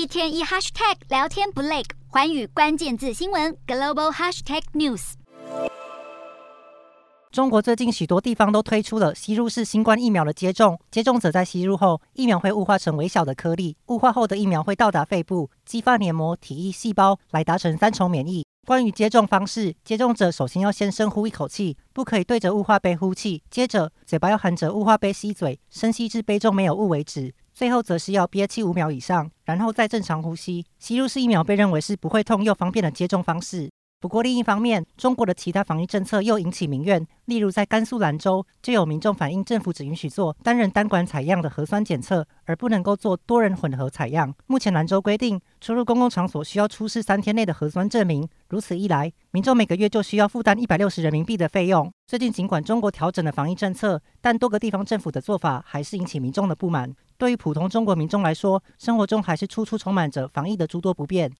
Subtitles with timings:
[0.00, 5.12] 一天一 hashtag 聊天不累，寰宇关键字新闻 global hashtag news。
[7.30, 18.46] 中国最近许多地方都推出了吸入式新冠疫苗的接种，接种者在吸入后，疫苗会雾化成微小的颗粒，雾化后的疫苗会到达肺部，激发黏膜、体液、细胞，来达成三重免疫。
[18.66, 30.64] 关于接种方式，接种者首先要先深呼一口气，不可以对着雾化杯呼气，接着嘴巴要含着雾化杯吸嘴，深吸至杯中没有雾为止，最后则是要憋气五秒以上，然后再正常呼吸。
[30.78, 33.68] 吸入式疫苗被认为是不会痛又方便的接种方式。
[34.00, 37.06] 不过，另一方面，中国的其他防疫政策又引起民怨。
[37.26, 44.34] 例如，在甘肃兰州，就有民众反映，政府只允许做单人单管采样的核酸检测，而不能够做多人混合采样。
[44.46, 48.26] 目前，兰州规定，出入公共场所需要出示三天内的核酸证明。
[48.48, 51.92] 如此一来，民众每个月就需要负担一百六十人民币的费用。
[52.06, 56.90] 最近，尽管中国调整了防疫政策，但多个地方政府的做法还是引起民众的不满。
[57.20, 61.28] 对于普通中国民众来说，生活中还是处处充满着防疫的诸多不便。